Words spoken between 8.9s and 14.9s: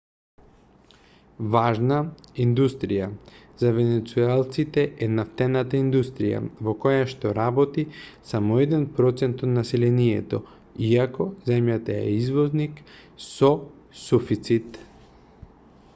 процент од населението иако земјата е извозник со суфицит